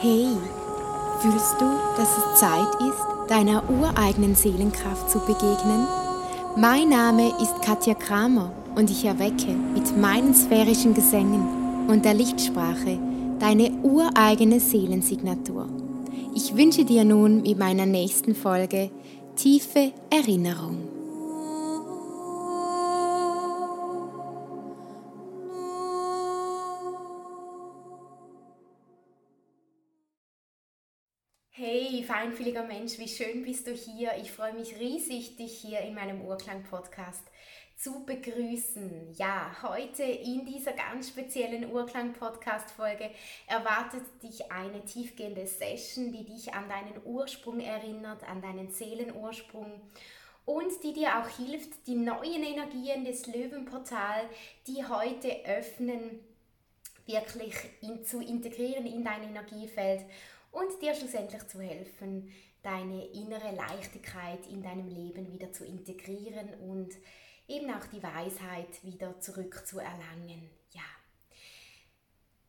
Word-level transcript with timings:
Hey, 0.00 0.26
fühlst 1.20 1.60
du, 1.60 1.66
dass 1.96 2.18
es 2.18 2.40
Zeit 2.40 2.74
ist, 2.80 3.30
deiner 3.30 3.62
ureigenen 3.70 4.34
Seelenkraft 4.34 5.08
zu 5.08 5.20
begegnen? 5.20 5.86
Mein 6.56 6.88
Name 6.88 7.28
ist 7.40 7.62
Katja 7.62 7.94
Kramer 7.94 8.52
und 8.74 8.90
ich 8.90 9.04
erwecke 9.04 9.52
mit 9.72 9.96
meinen 9.96 10.34
sphärischen 10.34 10.94
Gesängen 10.94 11.86
und 11.88 12.04
der 12.04 12.14
Lichtsprache 12.14 12.98
deine 13.38 13.70
ureigene 13.82 14.60
Seelensignatur. 14.60 15.68
Ich 16.34 16.56
wünsche 16.56 16.84
dir 16.84 17.04
nun 17.04 17.42
mit 17.42 17.58
meiner 17.58 17.86
nächsten 17.86 18.34
Folge 18.34 18.90
tiefe 19.36 19.92
Erinnerung. 20.10 20.93
Feinfühliger 32.24 32.62
Mensch, 32.62 32.98
wie 32.98 33.08
schön 33.08 33.42
bist 33.42 33.66
du 33.66 33.72
hier. 33.72 34.12
Ich 34.18 34.32
freue 34.32 34.54
mich 34.54 34.78
riesig, 34.78 35.36
dich 35.36 35.58
hier 35.58 35.80
in 35.80 35.92
meinem 35.92 36.22
Urklang-Podcast 36.22 37.22
zu 37.76 38.06
begrüßen. 38.06 39.12
Ja, 39.18 39.54
heute 39.62 40.04
in 40.04 40.46
dieser 40.46 40.72
ganz 40.72 41.10
speziellen 41.10 41.70
Urklang-Podcast-Folge 41.70 43.10
erwartet 43.46 44.04
dich 44.22 44.50
eine 44.50 44.82
tiefgehende 44.86 45.46
Session, 45.46 46.12
die 46.12 46.24
dich 46.24 46.54
an 46.54 46.66
deinen 46.66 47.04
Ursprung 47.04 47.60
erinnert, 47.60 48.26
an 48.26 48.40
deinen 48.40 48.70
Seelenursprung 48.70 49.82
und 50.46 50.82
die 50.82 50.94
dir 50.94 51.18
auch 51.18 51.28
hilft, 51.28 51.86
die 51.86 51.96
neuen 51.96 52.42
Energien 52.42 53.04
des 53.04 53.26
Löwenportal, 53.26 54.30
die 54.66 54.82
heute 54.82 55.44
öffnen, 55.44 56.20
wirklich 57.04 57.54
in, 57.82 58.02
zu 58.02 58.22
integrieren 58.22 58.86
in 58.86 59.04
dein 59.04 59.24
Energiefeld 59.24 60.06
und 60.54 60.80
dir 60.80 60.94
schlussendlich 60.94 61.46
zu 61.48 61.60
helfen, 61.60 62.32
deine 62.62 63.06
innere 63.08 63.54
Leichtigkeit 63.54 64.46
in 64.46 64.62
deinem 64.62 64.88
Leben 64.88 65.30
wieder 65.32 65.52
zu 65.52 65.64
integrieren 65.64 66.54
und 66.60 66.94
eben 67.46 67.70
auch 67.70 67.84
die 67.92 68.02
Weisheit 68.02 68.82
wieder 68.82 69.20
zurückzuerlangen. 69.20 70.48
Ja. 70.72 70.82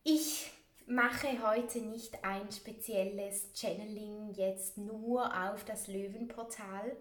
Ich 0.03 0.51
mache 0.87 1.45
heute 1.45 1.79
nicht 1.79 2.23
ein 2.23 2.51
spezielles 2.51 3.49
Channeling 3.55 4.33
jetzt 4.35 4.77
nur 4.77 5.25
auf 5.49 5.65
das 5.65 5.87
Löwenportal. 5.87 6.95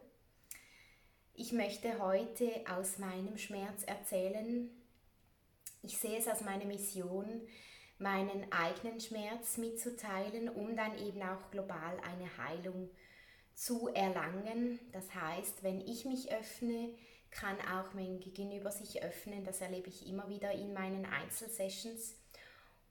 Ich 1.35 1.53
möchte 1.53 1.99
heute 2.01 2.49
aus 2.69 2.99
meinem 2.99 3.37
Schmerz 3.37 3.85
erzählen. 3.85 4.71
Ich 5.83 5.99
sehe 5.99 6.19
es 6.19 6.27
als 6.27 6.41
meine 6.41 6.65
Mission, 6.65 7.43
meinen 7.99 8.51
eigenen 8.53 9.01
Schmerz 9.01 9.57
mitzuteilen, 9.57 10.49
um 10.49 10.77
dann 10.77 10.99
eben 10.99 11.23
auch 11.23 11.51
global 11.51 11.97
eine 12.03 12.37
Heilung 12.39 12.91
zu 13.55 13.89
erlangen. 13.89 14.81
Das 14.93 15.15
heißt, 15.15 15.63
wenn 15.63 15.81
ich 15.81 16.05
mich 16.05 16.33
öffne, 16.33 16.91
kann 17.31 17.57
auch 17.61 17.95
mein 17.95 18.21
Gegenüber 18.21 18.71
sich 18.71 19.03
öffnen. 19.03 19.45
Das 19.45 19.61
erlebe 19.61 19.89
ich 19.89 20.09
immer 20.09 20.29
wieder 20.29 20.53
in 20.53 20.73
meinen 20.73 21.07
Einzelsessions. 21.07 22.17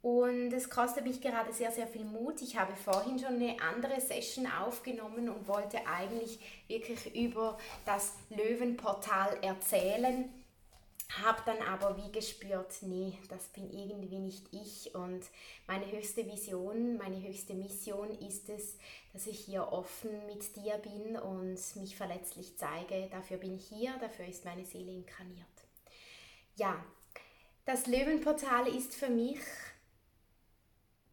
Und 0.02 0.52
es 0.52 0.70
kostet 0.70 1.06
mich 1.06 1.22
gerade 1.22 1.54
sehr, 1.54 1.72
sehr 1.72 1.88
viel 1.88 2.04
Mut. 2.04 2.42
Ich 2.42 2.58
habe 2.58 2.76
vorhin 2.76 3.20
schon 3.20 3.36
eine 3.36 3.62
andere 3.62 4.02
Session 4.02 4.46
aufgenommen 4.48 5.30
und 5.30 5.48
wollte 5.48 5.88
eigentlich 5.88 6.40
wirklich 6.68 7.16
über 7.16 7.58
das 7.86 8.14
Löwenportal 8.30 9.38
erzählen 9.42 10.30
habe 11.22 11.42
dann 11.46 11.62
aber 11.62 11.98
wie 11.98 12.12
gespürt, 12.12 12.74
nee, 12.82 13.18
das 13.30 13.48
bin 13.50 13.70
irgendwie 13.70 14.20
nicht 14.20 14.48
ich 14.52 14.96
und 14.96 15.24
meine 15.68 15.92
höchste 15.92 16.26
Vision, 16.26 16.98
meine 16.98 17.22
höchste 17.22 17.54
Mission 17.54 18.10
ist 18.20 18.50
es, 18.50 18.78
dass 19.12 19.28
ich 19.28 19.40
hier 19.40 19.72
offen 19.72 20.26
mit 20.26 20.56
dir 20.56 20.78
bin 20.78 21.18
und 21.18 21.60
mich 21.76 21.96
verletzlich 21.96 22.58
zeige. 22.58 23.08
Dafür 23.12 23.38
bin 23.38 23.56
ich 23.56 23.68
hier, 23.68 23.96
dafür 24.00 24.26
ist 24.26 24.46
meine 24.46 24.66
Seele 24.66 24.92
inkarniert. 24.92 25.46
Ja, 26.56 26.84
das 27.66 27.88
Löwenportal 27.88 28.68
ist 28.68 28.96
für 28.96 29.10
mich 29.10 29.40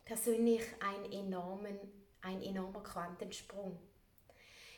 persönlich 0.05 0.63
ein, 0.81 1.13
enormen, 1.13 1.79
ein 2.23 2.43
enormer 2.43 2.83
Quantensprung. 2.83 3.79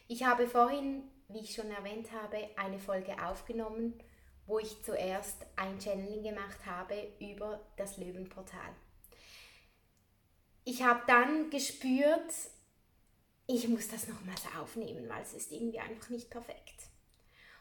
Ich 0.09 0.25
habe 0.25 0.47
vorhin, 0.47 1.05
wie 1.29 1.41
ich 1.41 1.55
schon 1.55 1.71
erwähnt 1.71 2.13
habe, 2.13 2.51
eine 2.57 2.79
Folge 2.79 3.17
aufgenommen 3.25 3.95
wo 4.47 4.59
ich 4.59 4.83
zuerst 4.83 5.47
ein 5.57 5.81
Channeling 5.81 6.23
gemacht 6.23 6.67
habe 6.67 7.13
über 7.21 7.61
das 7.77 7.97
Löwenportal. 7.97 8.75
Ich 10.65 10.83
habe 10.83 11.03
dann 11.07 11.51
gespürt, 11.51 12.33
ich 13.47 13.69
muss 13.69 13.89
das 13.89 14.09
nochmals 14.09 14.43
aufnehmen, 14.61 15.09
weil 15.09 15.23
es 15.23 15.33
ist 15.33 15.53
irgendwie 15.53 15.81
einfach 15.81 16.09
nicht 16.09 16.31
perfekt. 16.31 16.89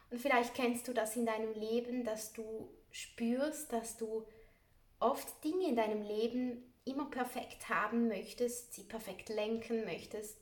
Und 0.09 0.19
vielleicht 0.19 0.53
kennst 0.53 0.87
du 0.87 0.93
das 0.93 1.15
in 1.15 1.25
deinem 1.25 1.53
Leben, 1.53 2.03
dass 2.03 2.33
du 2.33 2.69
spürst, 2.91 3.71
dass 3.71 3.97
du 3.97 4.25
oft 4.99 5.43
Dinge 5.43 5.67
in 5.67 5.75
deinem 5.75 6.03
Leben 6.03 6.73
immer 6.85 7.09
perfekt 7.09 7.69
haben 7.69 8.07
möchtest, 8.07 8.73
sie 8.73 8.83
perfekt 8.83 9.29
lenken 9.29 9.85
möchtest 9.85 10.37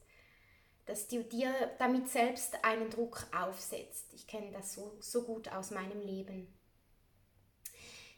dass 0.90 1.08
du 1.08 1.24
dir 1.24 1.54
damit 1.78 2.10
selbst 2.10 2.64
einen 2.66 2.90
Druck 2.90 3.28
aufsetzt. 3.32 4.08
Ich 4.14 4.26
kenne 4.26 4.52
das 4.52 4.74
so, 4.74 4.98
so 5.00 5.24
gut 5.24 5.52
aus 5.52 5.70
meinem 5.70 6.02
Leben. 6.02 6.48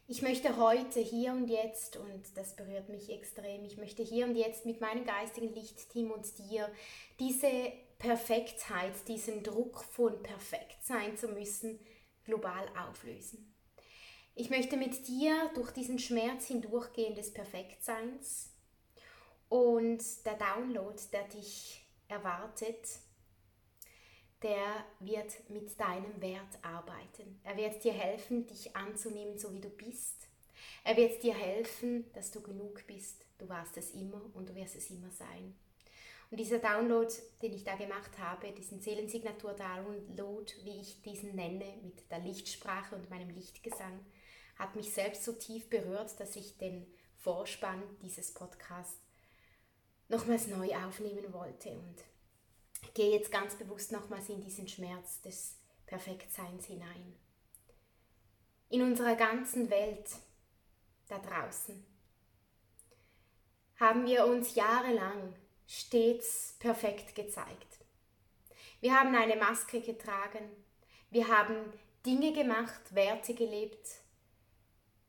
Ich 0.08 0.22
möchte 0.22 0.56
heute, 0.56 1.00
hier 1.00 1.32
und 1.32 1.48
jetzt, 1.48 1.96
und 1.96 2.22
das 2.34 2.56
berührt 2.56 2.88
mich 2.88 3.10
extrem, 3.10 3.64
ich 3.64 3.76
möchte 3.76 4.02
hier 4.02 4.26
und 4.26 4.36
jetzt 4.36 4.66
mit 4.66 4.80
meinem 4.80 5.04
geistigen 5.04 5.54
Lichtteam 5.54 6.10
und 6.10 6.38
dir 6.38 6.68
diese 7.20 7.72
Perfektheit, 7.98 8.94
diesen 9.06 9.42
Druck 9.42 9.84
von 9.84 10.22
perfekt 10.22 10.82
sein 10.82 11.16
zu 11.16 11.28
müssen, 11.28 11.78
global 12.24 12.66
auflösen. 12.88 13.54
Ich 14.34 14.50
möchte 14.50 14.76
mit 14.76 15.06
dir 15.08 15.50
durch 15.54 15.70
diesen 15.72 15.98
Schmerz 15.98 16.46
hindurchgehen 16.46 17.14
des 17.14 17.32
Perfektseins 17.32 18.50
und 19.48 20.02
der 20.24 20.34
Download, 20.34 20.96
der 21.12 21.24
dich 21.28 21.81
erwartet, 22.12 23.00
der 24.42 24.84
wird 25.00 25.48
mit 25.48 25.78
deinem 25.80 26.20
Wert 26.20 26.58
arbeiten. 26.62 27.40
Er 27.44 27.56
wird 27.56 27.82
dir 27.84 27.92
helfen, 27.92 28.46
dich 28.46 28.76
anzunehmen, 28.76 29.38
so 29.38 29.52
wie 29.54 29.60
du 29.60 29.70
bist. 29.70 30.28
Er 30.84 30.96
wird 30.96 31.22
dir 31.22 31.34
helfen, 31.34 32.12
dass 32.12 32.30
du 32.30 32.40
genug 32.40 32.86
bist. 32.86 33.24
Du 33.38 33.48
warst 33.48 33.76
es 33.76 33.92
immer 33.92 34.20
und 34.34 34.48
du 34.48 34.54
wirst 34.54 34.76
es 34.76 34.90
immer 34.90 35.10
sein. 35.10 35.54
Und 36.30 36.38
dieser 36.38 36.58
Download, 36.58 37.12
den 37.42 37.52
ich 37.52 37.62
da 37.62 37.76
gemacht 37.76 38.18
habe, 38.18 38.52
diesen 38.52 38.80
Seelensignatur-Download, 38.80 40.52
wie 40.64 40.80
ich 40.80 41.02
diesen 41.02 41.34
nenne, 41.34 41.76
mit 41.82 42.10
der 42.10 42.20
Lichtsprache 42.20 42.94
und 42.94 43.10
meinem 43.10 43.30
Lichtgesang, 43.30 44.04
hat 44.58 44.74
mich 44.74 44.92
selbst 44.92 45.24
so 45.24 45.32
tief 45.32 45.68
berührt, 45.68 46.18
dass 46.18 46.36
ich 46.36 46.56
den 46.56 46.86
Vorspann 47.18 47.82
dieses 48.00 48.32
Podcasts 48.32 48.98
nochmals 50.12 50.46
neu 50.46 50.68
aufnehmen 50.76 51.32
wollte 51.32 51.70
und 51.70 51.96
gehe 52.94 53.12
jetzt 53.12 53.32
ganz 53.32 53.54
bewusst 53.54 53.92
nochmals 53.92 54.28
in 54.28 54.40
diesen 54.42 54.68
Schmerz 54.68 55.22
des 55.22 55.56
Perfektseins 55.86 56.66
hinein. 56.66 57.16
In 58.68 58.82
unserer 58.82 59.16
ganzen 59.16 59.70
Welt 59.70 60.10
da 61.08 61.18
draußen 61.18 61.84
haben 63.80 64.06
wir 64.06 64.26
uns 64.26 64.54
jahrelang 64.54 65.34
stets 65.66 66.56
perfekt 66.58 67.14
gezeigt. 67.14 67.78
Wir 68.80 68.94
haben 68.94 69.14
eine 69.14 69.36
Maske 69.36 69.80
getragen, 69.80 70.50
wir 71.10 71.28
haben 71.28 71.56
Dinge 72.04 72.32
gemacht, 72.32 72.94
Werte 72.94 73.34
gelebt, 73.34 73.86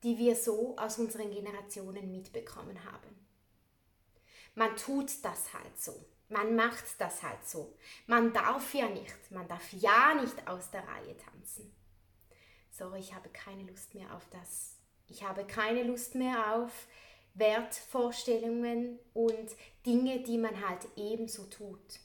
die 0.03 0.17
wir 0.17 0.35
so 0.35 0.75
aus 0.77 0.97
unseren 0.97 1.31
Generationen 1.31 2.11
mitbekommen 2.11 2.83
haben. 2.85 3.22
Man 4.55 4.75
tut 4.75 5.11
das 5.23 5.53
halt 5.53 5.79
so. 5.79 6.05
Man 6.29 6.55
macht 6.55 7.00
das 7.00 7.21
halt 7.21 7.45
so. 7.45 7.75
Man 8.07 8.33
darf 8.33 8.73
ja 8.73 8.89
nicht, 8.89 9.31
man 9.31 9.47
darf 9.47 9.71
ja 9.73 10.15
nicht 10.15 10.47
aus 10.47 10.71
der 10.71 10.88
Reihe 10.88 11.15
tanzen. 11.17 11.73
Sorry, 12.71 13.00
ich 13.00 13.13
habe 13.13 13.29
keine 13.29 13.63
Lust 13.63 13.94
mehr 13.94 14.15
auf 14.15 14.27
das. 14.31 14.77
Ich 15.07 15.23
habe 15.23 15.45
keine 15.45 15.83
Lust 15.83 16.15
mehr 16.15 16.55
auf 16.55 16.88
Wertvorstellungen 17.35 19.00
und 19.13 19.50
Dinge, 19.85 20.21
die 20.21 20.38
man 20.38 20.67
halt 20.67 20.88
ebenso 20.95 21.44
tut. 21.45 21.99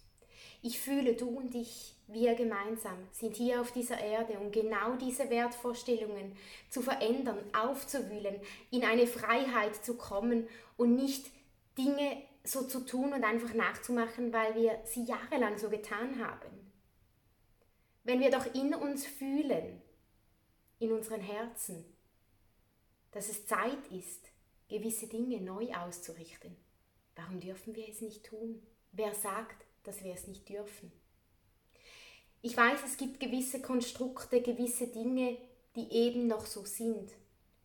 Ich 0.61 0.81
fühle, 0.81 1.15
du 1.15 1.29
und 1.29 1.55
ich, 1.55 1.95
wir 2.07 2.35
gemeinsam 2.35 2.99
sind 3.13 3.37
hier 3.37 3.61
auf 3.61 3.71
dieser 3.73 3.99
Erde, 3.99 4.39
um 4.39 4.51
genau 4.51 4.97
diese 4.97 5.31
Wertvorstellungen 5.31 6.37
zu 6.69 6.83
verändern, 6.83 7.39
aufzuwühlen, 7.55 8.41
in 8.71 8.85
eine 8.85 9.07
Freiheit 9.07 9.77
zu 9.85 9.97
kommen 9.97 10.49
und 10.77 10.97
nicht 10.97 11.31
Dinge 11.79 12.23
so 12.45 12.67
zu 12.67 12.81
tun 12.87 13.13
und 13.13 13.25
einfach 13.25 13.55
nachzumachen, 13.55 14.33
weil 14.33 14.55
wir 14.55 14.81
sie 14.85 15.05
jahrelang 15.05 15.59
so 15.59 15.69
getan 15.69 16.25
haben. 16.25 16.73
Wenn 18.05 18.21
wir 18.21 18.31
doch 18.31 18.55
in 18.55 18.75
uns 18.75 19.07
fühlen, 19.07 19.83
in 20.79 20.93
unseren 20.93 21.21
Herzen, 21.21 21.85
dass 23.11 23.29
es 23.29 23.47
Zeit 23.47 23.87
ist, 23.91 24.31
gewisse 24.69 25.09
Dinge 25.09 25.41
neu 25.41 25.75
auszurichten, 25.75 26.57
Warum 27.19 27.41
dürfen 27.41 27.75
wir 27.75 27.89
es 27.89 28.01
nicht 28.01 28.25
tun? 28.25 28.63
Wer 28.93 29.13
sagt, 29.13 29.67
dass 29.83 30.05
wir 30.05 30.15
es 30.15 30.29
nicht 30.29 30.49
dürfen? 30.49 30.93
Ich 32.43 32.57
weiß, 32.57 32.79
es 32.87 32.97
gibt 32.97 33.19
gewisse 33.19 33.61
Konstrukte, 33.61 34.41
gewisse 34.41 34.87
Dinge, 34.87 35.37
die 35.75 35.93
eben 35.93 36.29
noch 36.29 36.47
so 36.47 36.65
sind. 36.65 37.11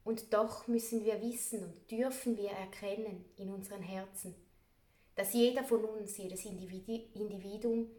Und 0.04 0.34
doch 0.34 0.68
müssen 0.68 1.06
wir 1.06 1.22
wissen 1.22 1.64
und 1.64 1.92
dürfen 1.92 2.36
wir 2.36 2.50
erkennen 2.50 3.24
in 3.38 3.52
unseren 3.52 3.84
Herzen, 3.84 4.34
dass 5.16 5.34
jeder 5.34 5.64
von 5.64 5.84
uns, 5.84 6.18
jedes 6.18 6.46
Individuum, 6.46 7.90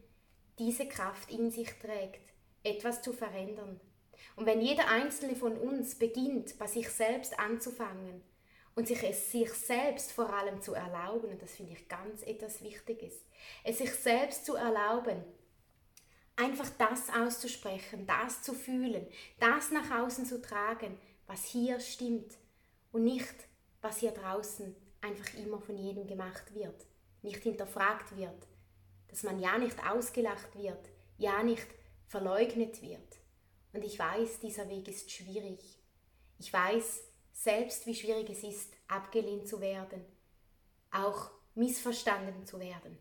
diese 0.58 0.87
Kraft 0.87 1.31
in 1.31 1.50
sich 1.50 1.70
trägt, 1.81 2.32
etwas 2.62 3.02
zu 3.02 3.12
verändern. 3.12 3.81
Und 4.37 4.46
wenn 4.46 4.61
jeder 4.61 4.88
einzelne 4.88 5.37
von 5.37 5.56
uns 5.56 5.96
beginnt, 5.96 6.58
bei 6.58 6.66
sich 6.66 6.88
selbst 6.88 7.38
anzufangen 7.38 8.22
und 8.75 8.88
sich 8.88 9.02
es 9.02 9.31
sich 9.31 9.52
selbst 9.52 10.12
vor 10.12 10.32
allem 10.32 10.61
zu 10.61 10.75
erlauben, 10.75 11.31
und 11.31 11.43
das 11.43 11.52
finde 11.52 11.72
ich 11.72 11.88
ganz 11.88 12.22
etwas 12.22 12.62
Wichtiges, 12.62 13.25
es 13.62 13.78
sich 13.78 13.93
selbst 13.93 14.44
zu 14.44 14.56
erlauben, 14.56 15.22
einfach 16.37 16.69
das 16.78 17.11
auszusprechen, 17.11 18.06
das 18.06 18.43
zu 18.43 18.55
fühlen, 18.55 19.06
das 19.38 19.70
nach 19.70 20.02
außen 20.02 20.26
zu 20.26 20.43
tragen, 20.43 20.99
was 21.26 21.44
hier 21.44 21.78
stimmt 21.78 22.34
und 22.93 23.05
nicht, 23.05 23.34
was 23.81 23.99
hier 23.99 24.11
draußen 24.11 24.75
einfach 25.00 25.34
immer 25.34 25.61
von 25.61 25.76
jedem 25.76 26.06
gemacht 26.06 26.55
wird, 26.55 26.87
nicht 27.25 27.43
hinterfragt 27.43 28.17
wird, 28.17 28.47
dass 29.09 29.23
man 29.23 29.41
ja 29.41 29.59
nicht 29.59 29.76
ausgelacht 29.85 30.56
wird, 30.56 30.88
ja 31.19 31.43
nicht 31.43 31.67
verleugnet 32.06 32.82
wird. 32.82 33.19
Und 33.73 33.85
ich 33.85 33.99
weiß, 33.99 34.41
dieser 34.41 34.69
Weg 34.69 34.87
ist 34.88 35.11
schwierig. 35.11 35.79
Ich 36.38 36.53
weiß 36.53 37.03
selbst, 37.32 37.87
wie 37.87 37.94
schwierig 37.94 38.31
es 38.31 38.44
ist, 38.44 38.73
abgelehnt 38.87 39.49
zu 39.49 39.61
werden, 39.61 40.05
auch 40.93 41.31
missverstanden 41.55 42.47
zu 42.47 42.61
werden. 42.61 42.99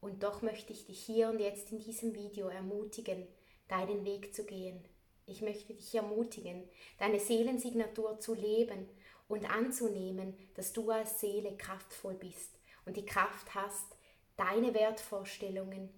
Und 0.00 0.22
doch 0.22 0.42
möchte 0.42 0.72
ich 0.72 0.86
dich 0.86 1.00
hier 1.00 1.30
und 1.30 1.40
jetzt 1.40 1.72
in 1.72 1.80
diesem 1.80 2.14
Video 2.14 2.48
ermutigen, 2.48 3.26
deinen 3.66 4.04
Weg 4.04 4.34
zu 4.34 4.44
gehen. 4.44 4.84
Ich 5.26 5.42
möchte 5.42 5.74
dich 5.74 5.94
ermutigen, 5.94 6.68
deine 6.98 7.18
Seelensignatur 7.18 8.20
zu 8.20 8.34
leben 8.34 8.88
und 9.26 9.50
anzunehmen, 9.50 10.36
dass 10.54 10.72
du 10.72 10.90
als 10.90 11.20
Seele 11.20 11.56
kraftvoll 11.56 12.14
bist 12.14 12.57
und 12.88 12.96
die 12.96 13.04
Kraft 13.04 13.54
hast, 13.54 13.96
deine 14.38 14.72
Wertvorstellungen, 14.72 15.90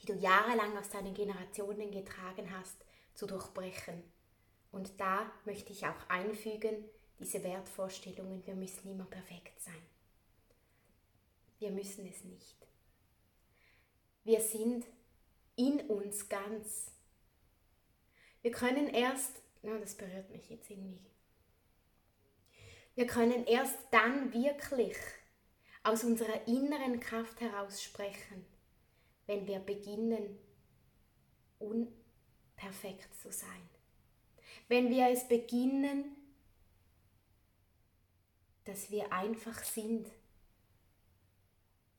die 0.00 0.06
du 0.06 0.14
jahrelang 0.14 0.76
aus 0.78 0.88
deinen 0.88 1.12
Generationen 1.12 1.90
getragen 1.90 2.50
hast, 2.56 2.84
zu 3.12 3.26
durchbrechen. 3.26 4.02
Und 4.72 4.98
da 4.98 5.30
möchte 5.44 5.72
ich 5.72 5.86
auch 5.86 6.08
einfügen, 6.08 6.84
diese 7.18 7.44
Wertvorstellungen, 7.44 8.46
wir 8.46 8.54
müssen 8.54 8.90
immer 8.90 9.04
perfekt 9.04 9.60
sein. 9.60 9.82
Wir 11.58 11.70
müssen 11.70 12.06
es 12.06 12.24
nicht. 12.24 12.66
Wir 14.24 14.40
sind 14.40 14.86
in 15.54 15.80
uns 15.82 16.30
ganz. 16.30 16.92
Wir 18.40 18.52
können 18.52 18.88
erst, 18.88 19.42
na, 19.62 19.78
das 19.78 19.94
berührt 19.94 20.30
mich 20.30 20.48
jetzt 20.48 20.70
irgendwie. 20.70 21.10
Wir 22.94 23.06
können 23.06 23.44
erst 23.44 23.78
dann 23.90 24.32
wirklich 24.32 24.96
aus 25.86 26.04
unserer 26.04 26.46
inneren 26.46 27.00
Kraft 27.00 27.40
heraus 27.40 27.82
sprechen, 27.82 28.44
wenn 29.26 29.46
wir 29.46 29.58
beginnen, 29.58 30.38
unperfekt 31.58 33.14
zu 33.20 33.30
sein. 33.30 33.68
Wenn 34.68 34.90
wir 34.90 35.08
es 35.08 35.26
beginnen, 35.28 36.16
dass 38.64 38.90
wir 38.90 39.12
einfach 39.12 39.62
sind 39.62 40.10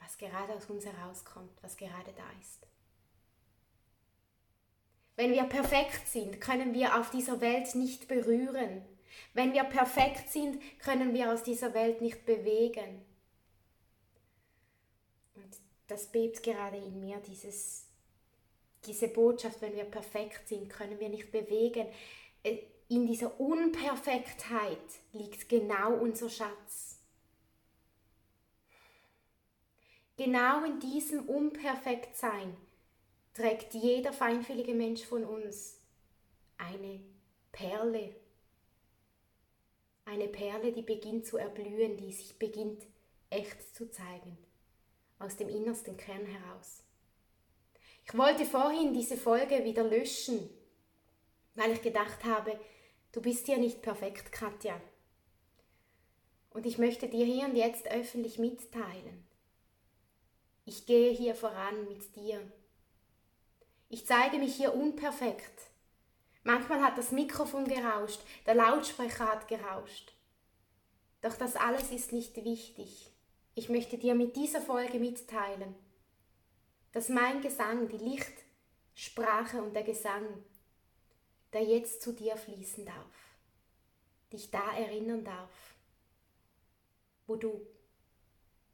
was 0.07 0.17
gerade 0.17 0.53
aus 0.53 0.69
uns 0.69 0.85
herauskommt, 0.85 1.51
was 1.61 1.75
gerade 1.75 2.13
da 2.15 2.23
ist. 2.41 2.65
Wenn 5.17 5.33
wir 5.33 5.43
perfekt 5.43 6.07
sind, 6.07 6.39
können 6.39 6.73
wir 6.73 6.97
auf 6.97 7.09
dieser 7.11 7.41
Welt 7.41 7.75
nicht 7.75 8.07
berühren. 8.07 8.85
Wenn 9.33 9.51
wir 9.51 9.65
perfekt 9.65 10.29
sind, 10.29 10.61
können 10.79 11.13
wir 11.13 11.33
aus 11.33 11.43
dieser 11.43 11.73
Welt 11.73 11.99
nicht 11.99 12.25
bewegen. 12.25 13.01
Das 15.87 16.11
bebt 16.11 16.43
gerade 16.43 16.77
in 16.77 16.99
mir, 16.99 17.17
dieses, 17.17 17.87
diese 18.85 19.07
Botschaft, 19.07 19.61
wenn 19.61 19.75
wir 19.75 19.85
perfekt 19.85 20.47
sind, 20.47 20.69
können 20.69 20.99
wir 20.99 21.09
nicht 21.09 21.31
bewegen. 21.31 21.87
Äh, 22.43 22.59
in 22.89 23.05
dieser 23.05 23.39
Unperfektheit 23.39 24.77
liegt 25.11 25.49
genau 25.49 25.93
unser 25.93 26.29
Schatz. 26.29 26.99
Genau 30.15 30.63
in 30.65 30.79
diesem 30.79 31.27
Unperfektsein 31.27 32.55
trägt 33.33 33.73
jeder 33.73 34.13
feinfühlige 34.13 34.73
Mensch 34.73 35.03
von 35.03 35.23
uns 35.23 35.79
eine 36.57 37.01
Perle. 37.51 38.15
Eine 40.05 40.27
Perle, 40.27 40.71
die 40.71 40.81
beginnt 40.81 41.25
zu 41.25 41.37
erblühen, 41.37 41.97
die 41.97 42.11
sich 42.11 42.39
beginnt 42.39 42.83
echt 43.29 43.75
zu 43.75 43.91
zeigen, 43.91 44.37
aus 45.19 45.35
dem 45.37 45.49
innersten 45.49 45.97
Kern 45.97 46.25
heraus. 46.25 46.83
Ich 48.05 48.17
wollte 48.17 48.45
vorhin 48.45 48.93
diese 48.93 49.17
Folge 49.17 49.63
wieder 49.63 49.83
löschen, 49.83 50.49
weil 51.55 51.71
ich 51.71 51.81
gedacht 51.81 52.23
habe, 52.23 52.59
du 53.11 53.21
bist 53.21 53.47
ja 53.47 53.57
nicht 53.57 53.81
perfekt, 53.81 54.31
Katja. 54.31 54.79
Und 56.51 56.65
ich 56.65 56.77
möchte 56.77 57.07
dir 57.09 57.25
hier 57.25 57.45
und 57.45 57.55
jetzt 57.55 57.87
öffentlich 57.89 58.39
mitteilen, 58.39 59.27
ich 60.69 60.85
gehe 60.85 61.13
hier 61.13 61.33
voran 61.33 61.87
mit 61.87 62.13
dir. 62.17 62.41
Ich 63.87 64.05
zeige 64.05 64.37
mich 64.37 64.55
hier 64.55 64.73
unperfekt. 64.73 65.71
Manchmal 66.43 66.81
hat 66.81 66.97
das 66.97 67.13
Mikrofon 67.13 67.65
gerauscht, 67.65 68.19
der 68.45 68.55
Lautsprecher 68.55 69.31
hat 69.31 69.47
gerauscht. 69.47 70.11
Doch 71.21 71.35
das 71.37 71.55
alles 71.55 71.91
ist 71.91 72.11
nicht 72.11 72.35
wichtig. 72.43 73.13
Ich 73.57 73.69
möchte 73.69 73.97
dir 73.97 74.13
mit 74.13 74.35
dieser 74.35 74.61
Folge 74.61 74.99
mitteilen, 74.99 75.73
dass 76.91 77.09
mein 77.09 77.41
Gesang, 77.41 77.89
die 77.89 77.97
Lichtsprache 77.97 79.61
und 79.61 79.73
der 79.73 79.83
Gesang, 79.83 80.25
der 81.51 81.63
jetzt 81.63 82.01
zu 82.01 82.13
dir 82.13 82.37
fließen 82.37 82.85
darf, 82.85 83.35
dich 84.31 84.51
da 84.51 84.77
erinnern 84.77 85.25
darf, 85.25 85.75
wo 87.25 87.35
du 87.35 87.59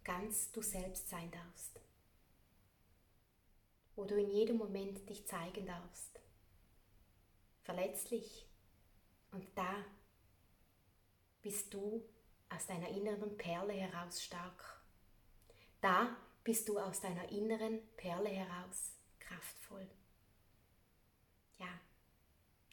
ganz 0.03 0.51
du 0.51 0.61
selbst 0.61 1.09
sein 1.09 1.31
darfst 1.31 1.79
wo 3.95 4.05
du 4.05 4.15
in 4.15 4.29
jedem 4.31 4.57
Moment 4.57 5.07
dich 5.09 5.25
zeigen 5.27 5.65
darfst. 5.65 6.19
Verletzlich. 7.61 8.47
Und 9.31 9.45
da 9.55 9.85
bist 11.41 11.73
du 11.73 12.03
aus 12.53 12.67
deiner 12.67 12.89
inneren 12.89 13.35
Perle 13.37 13.73
heraus 13.73 14.23
stark. 14.23 14.81
Da 15.81 16.15
bist 16.43 16.69
du 16.69 16.79
aus 16.79 17.01
deiner 17.01 17.29
inneren 17.29 17.79
Perle 17.95 18.29
heraus 18.29 18.93
kraftvoll. 19.19 19.87
Ja, 21.57 21.79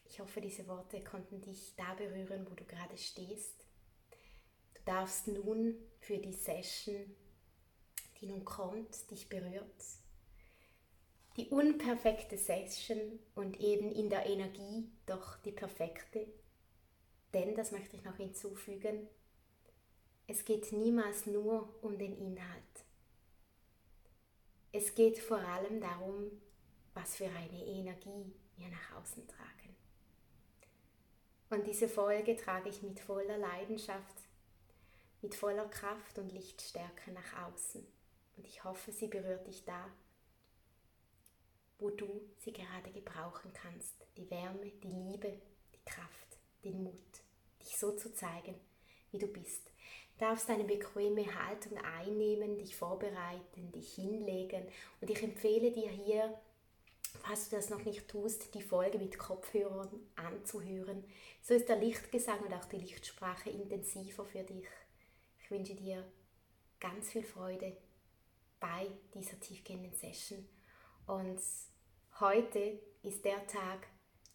ich 0.04 0.20
hoffe, 0.20 0.40
diese 0.40 0.66
Worte 0.66 1.02
konnten 1.02 1.40
dich 1.40 1.74
da 1.76 1.94
berühren, 1.94 2.46
wo 2.50 2.54
du 2.54 2.64
gerade 2.64 2.96
stehst. 2.96 3.64
Du 4.74 4.82
darfst 4.84 5.28
nun 5.28 5.76
für 6.00 6.18
die 6.18 6.32
Session, 6.32 7.14
die 8.20 8.26
nun 8.26 8.44
kommt, 8.44 9.10
dich 9.10 9.28
berührt, 9.28 9.84
die 11.36 11.48
unperfekte 11.48 12.36
Session 12.36 13.18
und 13.34 13.60
eben 13.60 13.92
in 13.92 14.10
der 14.10 14.26
Energie 14.26 14.90
doch 15.06 15.36
die 15.38 15.52
perfekte. 15.52 16.26
Denn, 17.32 17.54
das 17.54 17.70
möchte 17.70 17.96
ich 17.96 18.02
noch 18.02 18.16
hinzufügen, 18.16 19.08
es 20.30 20.44
geht 20.44 20.70
niemals 20.70 21.26
nur 21.26 21.68
um 21.82 21.98
den 21.98 22.16
Inhalt. 22.16 22.84
Es 24.70 24.94
geht 24.94 25.18
vor 25.18 25.38
allem 25.38 25.80
darum, 25.80 26.30
was 26.94 27.16
für 27.16 27.26
eine 27.26 27.66
Energie 27.66 28.32
wir 28.56 28.68
nach 28.68 29.00
außen 29.00 29.26
tragen. 29.26 29.74
Und 31.50 31.66
diese 31.66 31.88
Folge 31.88 32.36
trage 32.36 32.68
ich 32.68 32.80
mit 32.80 33.00
voller 33.00 33.38
Leidenschaft, 33.38 34.22
mit 35.20 35.34
voller 35.34 35.68
Kraft 35.68 36.16
und 36.20 36.30
Lichtstärke 36.30 37.10
nach 37.10 37.48
außen. 37.48 37.84
Und 38.36 38.46
ich 38.46 38.62
hoffe, 38.62 38.92
sie 38.92 39.08
berührt 39.08 39.48
dich 39.48 39.64
da, 39.64 39.90
wo 41.80 41.90
du 41.90 42.20
sie 42.38 42.52
gerade 42.52 42.92
gebrauchen 42.92 43.52
kannst. 43.52 43.96
Die 44.16 44.30
Wärme, 44.30 44.70
die 44.70 44.92
Liebe, 44.92 45.40
die 45.74 45.84
Kraft, 45.84 46.38
den 46.62 46.84
Mut, 46.84 47.20
dich 47.60 47.76
so 47.76 47.96
zu 47.96 48.14
zeigen, 48.14 48.54
wie 49.12 49.18
du 49.18 49.26
bist. 49.26 49.66
Du 50.14 50.26
darfst 50.26 50.50
eine 50.50 50.64
bequeme 50.64 51.24
Haltung 51.34 51.78
einnehmen, 51.78 52.58
dich 52.58 52.76
vorbereiten, 52.76 53.72
dich 53.72 53.94
hinlegen 53.94 54.66
und 55.00 55.10
ich 55.10 55.22
empfehle 55.22 55.72
dir 55.72 55.90
hier, 55.90 56.38
falls 57.22 57.48
du 57.48 57.56
das 57.56 57.70
noch 57.70 57.84
nicht 57.84 58.08
tust, 58.08 58.54
die 58.54 58.62
Folge 58.62 58.98
mit 58.98 59.18
Kopfhörern 59.18 59.88
anzuhören. 60.16 61.04
So 61.42 61.54
ist 61.54 61.68
der 61.68 61.76
Lichtgesang 61.76 62.40
und 62.40 62.52
auch 62.52 62.66
die 62.66 62.78
Lichtsprache 62.78 63.50
intensiver 63.50 64.24
für 64.24 64.42
dich. 64.42 64.68
Ich 65.38 65.50
wünsche 65.50 65.74
dir 65.74 66.04
ganz 66.78 67.10
viel 67.10 67.24
Freude 67.24 67.76
bei 68.60 68.88
dieser 69.14 69.40
tiefgehenden 69.40 69.94
Session. 69.94 70.46
Und 71.06 71.40
heute 72.20 72.80
ist 73.02 73.24
der 73.24 73.46
Tag, 73.46 73.86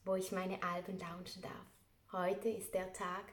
wo 0.03 0.15
ich 0.15 0.31
meine 0.31 0.61
Alben 0.63 0.99
launchen 0.99 1.41
darf. 1.41 1.65
Heute 2.11 2.49
ist 2.49 2.73
der 2.73 2.91
Tag, 2.93 3.31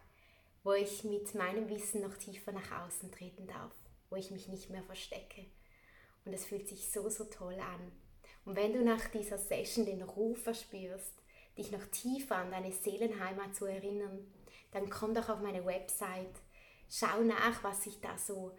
wo 0.65 0.73
ich 0.73 1.05
mit 1.05 1.35
meinem 1.35 1.69
Wissen 1.69 2.03
noch 2.03 2.17
tiefer 2.17 2.53
nach 2.53 2.87
außen 2.87 3.11
treten 3.11 3.47
darf, 3.47 3.73
wo 4.11 4.17
ich 4.17 4.31
mich 4.31 4.49
nicht 4.49 4.71
mehr 4.71 4.83
verstecke. 4.83 5.47
Und 6.25 6.33
es 6.33 6.45
fühlt 6.45 6.69
sich 6.69 6.91
so, 6.91 7.09
so 7.09 7.25
toll 7.25 7.59
an. 7.59 7.93
Und 8.45 8.57
wenn 8.57 8.73
du 8.73 8.85
nach 8.85 9.09
dieser 9.09 9.39
Session 9.39 9.87
den 9.87 10.03
Ruf 10.03 10.43
verspürst, 10.43 11.15
dich 11.59 11.71
noch 11.73 11.85
tiefer 11.87 12.37
an 12.37 12.51
deine 12.51 12.73
Seelenheimat 12.73 13.55
zu 13.55 13.67
erinnern, 13.67 14.27
dann 14.71 14.89
komm 14.89 15.15
doch 15.15 15.29
auf 15.29 15.41
meine 15.41 15.65
Website, 15.65 16.35
schau 16.89 17.23
nach, 17.23 17.63
was 17.63 17.87
ich 17.87 18.01
da 18.01 18.17
so 18.17 18.53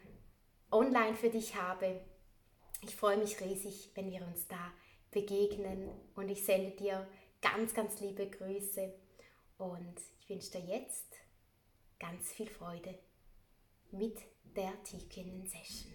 online 0.72 1.16
für 1.16 1.30
dich 1.30 1.56
habe. 1.56 2.02
Ich 2.82 2.96
freue 2.96 3.18
mich 3.18 3.40
riesig, 3.40 3.92
wenn 3.96 4.12
wir 4.12 4.26
uns 4.26 4.48
da 4.48 4.72
begegnen 5.12 5.90
und 6.16 6.30
ich 6.30 6.44
sende 6.44 6.72
dir 6.72 7.08
ganz, 7.42 7.74
ganz 7.74 8.00
liebe 8.00 8.28
Grüße 8.28 8.94
und 9.58 9.96
ich 10.20 10.30
wünsche 10.30 10.52
dir 10.52 10.78
jetzt 10.78 11.23
ganz 12.04 12.34
viel 12.34 12.50
Freude 12.50 13.00
mit 13.92 14.20
der 14.58 14.84
tiefgehenden 14.84 15.48
Session. 15.48 15.94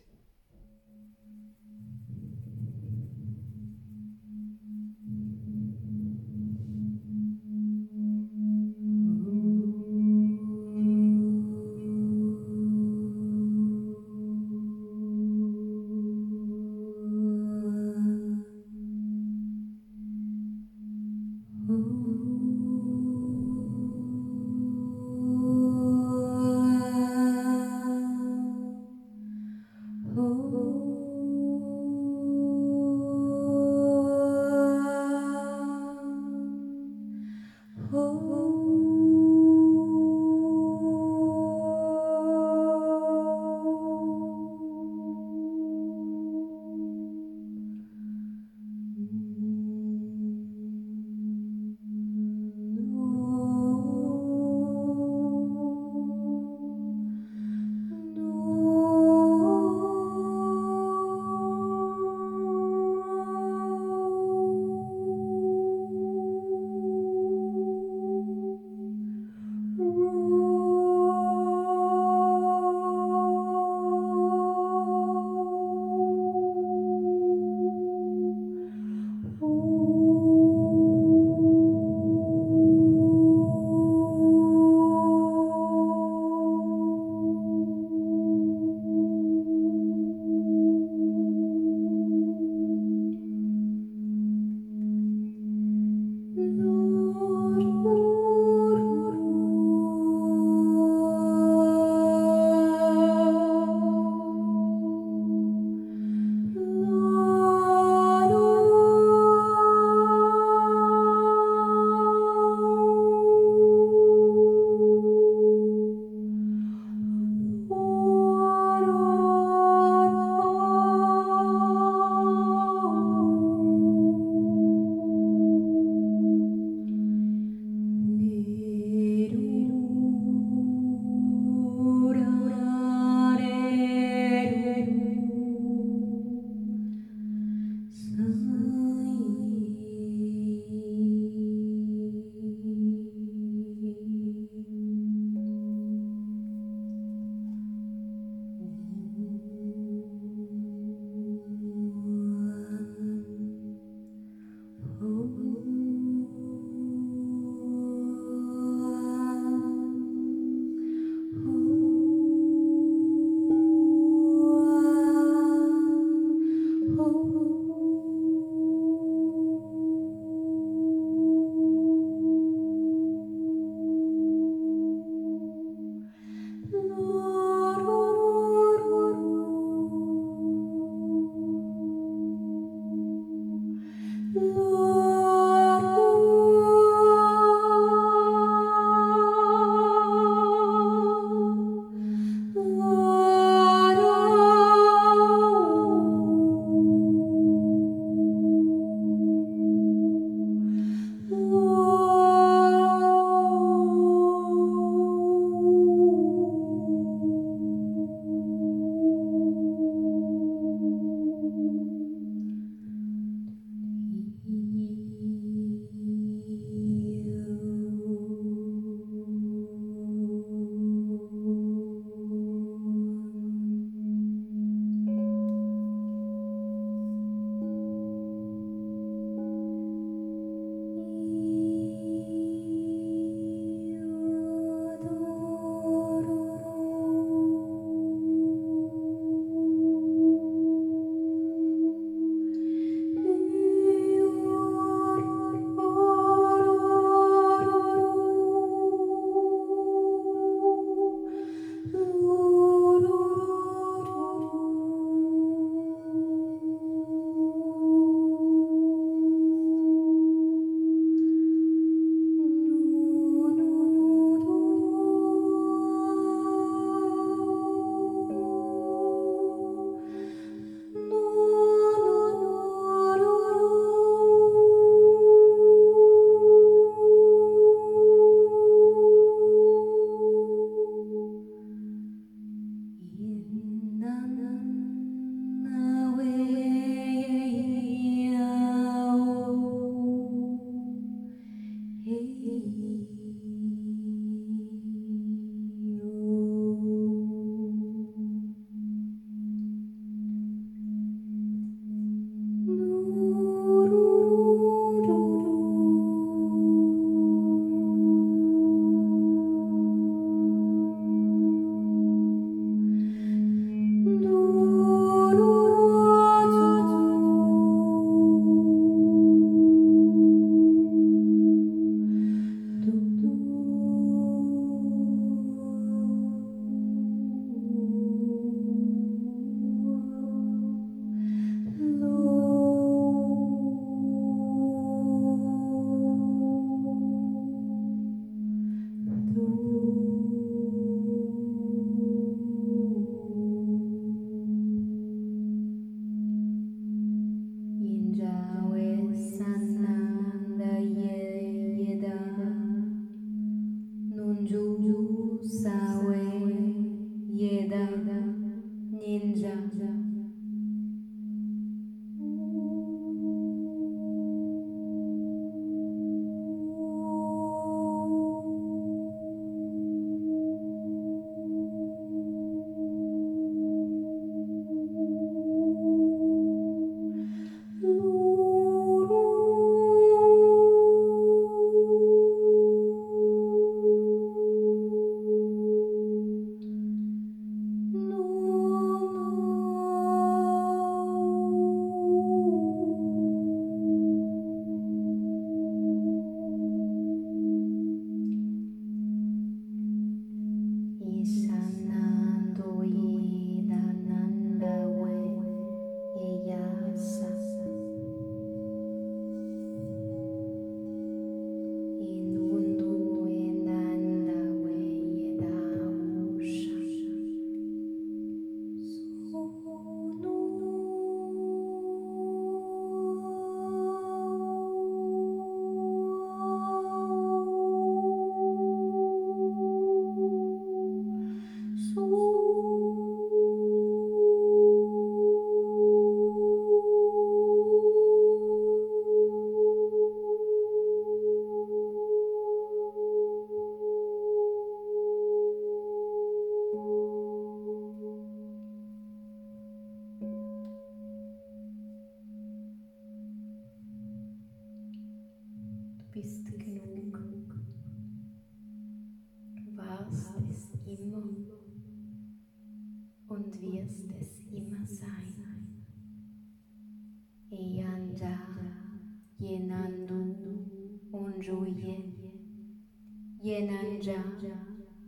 já, 474.00 474.32
já, 474.36 474.58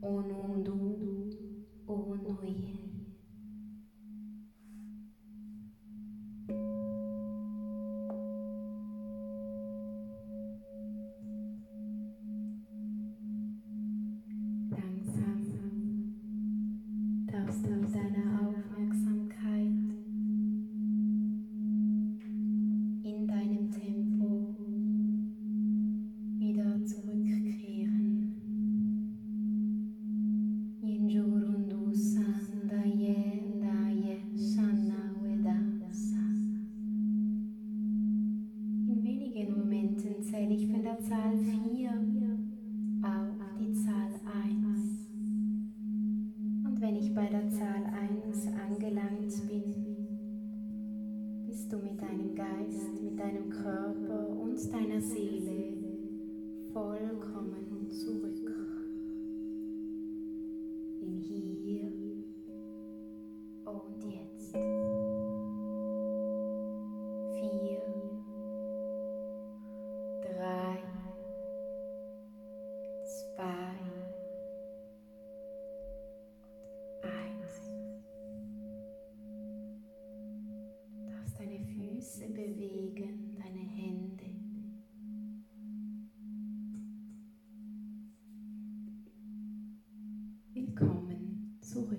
ou 0.01 0.23
du, 0.59 1.29
ou 1.87 2.17
no. 2.17 2.90
zähle 40.31 40.55
ich 40.55 40.71
von 40.71 40.83
der 40.83 40.99
Zahl 41.01 41.37
4 41.37 41.91
auf 43.03 43.59
die 43.59 43.73
Zahl 43.73 44.13
1. 44.45 45.09
Und 46.65 46.81
wenn 46.81 46.95
ich 46.95 47.13
bei 47.13 47.27
der 47.27 47.49
Zahl 47.51 47.85
1 47.85 48.47
angelangt 48.47 49.33
bin, 49.49 49.75
bist 51.47 51.73
du 51.73 51.79
mit 51.79 52.01
deinem 52.01 52.35
Geist, 52.37 53.03
mit 53.03 53.19
deinem 53.19 53.51
Körper 53.51 54.29
und 54.29 54.73
deiner 54.73 55.01
Seele 55.01 55.75
vollkommen 56.73 57.91
zurück 57.91 58.55
im 61.03 61.17
Hier 61.17 61.93
und 63.65 64.05
Jetzt. 64.05 64.90
Bewegen, 82.41 83.37
deine 83.37 83.61
Hände. 83.61 84.25
Willkommen 90.55 91.59
zurück. 91.61 91.99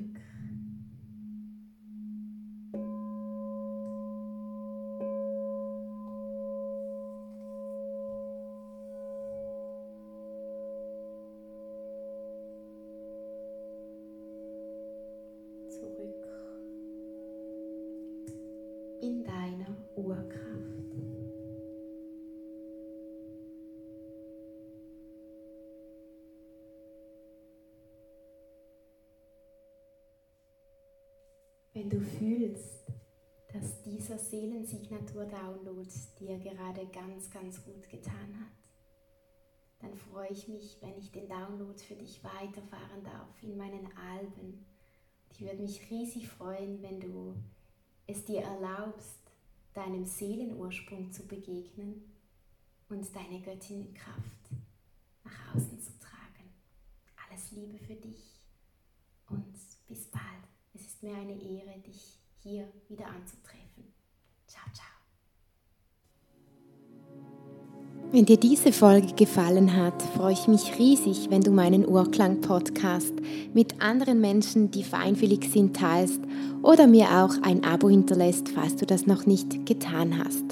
Zurück 15.69 16.27
in 19.01 19.23
deiner 19.23 19.75
Urkraft. 19.95 20.41
Wenn 31.73 31.89
du 31.89 32.01
fühlst, 32.01 32.83
dass 33.53 33.81
dieser 33.83 34.17
Seelensignatur-Download 34.17 35.89
dir 36.19 36.37
gerade 36.39 36.85
ganz, 36.87 37.29
ganz 37.29 37.63
gut 37.63 37.89
getan 37.89 38.35
hat, 38.41 38.51
dann 39.79 39.95
freue 39.95 40.29
ich 40.29 40.49
mich, 40.49 40.77
wenn 40.81 40.97
ich 40.97 41.11
den 41.11 41.29
Download 41.29 41.81
für 41.81 41.95
dich 41.95 42.21
weiterfahren 42.23 43.03
darf 43.03 43.41
in 43.41 43.55
meinen 43.55 43.87
Alben. 43.97 44.65
Ich 45.31 45.39
würde 45.39 45.61
mich 45.61 45.89
riesig 45.89 46.27
freuen, 46.27 46.81
wenn 46.81 46.99
du 46.99 47.35
es 48.05 48.25
dir 48.25 48.41
erlaubst, 48.41 49.19
deinem 49.73 50.03
Seelenursprung 50.03 51.09
zu 51.11 51.25
begegnen 51.25 52.03
und 52.89 53.15
deine 53.15 53.39
Göttinnenkraft 53.39 54.49
nach 55.23 55.55
außen 55.55 55.79
zu 55.79 55.97
tragen. 55.99 56.51
Alles 57.29 57.51
Liebe 57.51 57.77
für 57.77 57.95
dich 57.95 58.41
und 59.29 59.55
bis 59.87 60.05
bald. 60.07 60.40
Mir 61.03 61.15
eine 61.15 61.33
Ehre, 61.33 61.79
dich 61.79 62.19
hier 62.43 62.67
wieder 62.87 63.07
anzutreffen. 63.07 63.91
Ciao, 64.45 64.63
ciao. 64.71 64.85
Wenn 68.11 68.25
dir 68.25 68.37
diese 68.37 68.71
Folge 68.71 69.15
gefallen 69.15 69.75
hat, 69.75 69.99
freue 70.15 70.33
ich 70.33 70.47
mich 70.47 70.77
riesig, 70.77 71.31
wenn 71.31 71.41
du 71.41 71.49
meinen 71.49 71.87
Urklang-Podcast 71.87 73.13
mit 73.51 73.81
anderen 73.81 74.21
Menschen, 74.21 74.69
die 74.69 74.83
feinfühlig 74.83 75.49
sind, 75.51 75.75
teilst 75.75 76.21
oder 76.61 76.85
mir 76.85 77.09
auch 77.23 77.33
ein 77.41 77.63
Abo 77.63 77.89
hinterlässt, 77.89 78.49
falls 78.49 78.75
du 78.75 78.85
das 78.85 79.07
noch 79.07 79.25
nicht 79.25 79.65
getan 79.65 80.23
hast. 80.23 80.45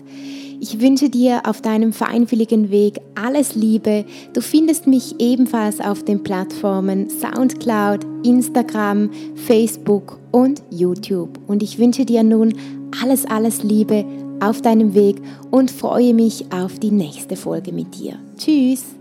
Ich 0.61 0.81
wünsche 0.81 1.09
dir 1.09 1.41
auf 1.45 1.61
deinem 1.61 1.93
feinfühligen 1.93 2.69
Weg 2.69 2.99
alles 3.15 3.55
Liebe. 3.55 4.03
Du 4.33 4.41
findest 4.41 4.87
mich 4.87 5.15
ebenfalls 5.19 5.79
auf 5.79 6.03
den 6.03 6.21
Plattformen 6.21 7.09
SoundCloud, 7.09 8.05
Instagram, 8.25 9.09
Facebook 9.35 10.19
und 10.31 10.61
YouTube. 10.69 11.39
Und 11.47 11.63
ich 11.63 11.79
wünsche 11.79 12.05
dir 12.05 12.23
nun 12.23 12.53
alles, 13.01 13.25
alles 13.25 13.63
Liebe 13.63 14.03
auf 14.41 14.61
deinem 14.61 14.93
Weg 14.93 15.21
und 15.49 15.71
freue 15.71 16.13
mich 16.13 16.45
auf 16.51 16.77
die 16.79 16.91
nächste 16.91 17.37
Folge 17.37 17.71
mit 17.71 17.97
dir. 17.97 18.15
Tschüss! 18.37 18.98